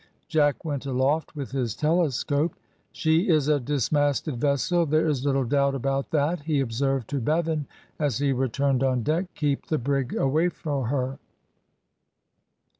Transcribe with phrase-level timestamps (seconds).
[0.27, 2.55] Jack went aloft with his telescope.
[2.91, 7.67] "She is a dismasted vessel, there is little doubt about that," he observed to Bevan,
[7.99, 9.27] as he returned on deck.
[9.35, 11.19] "Keep the brig away for her."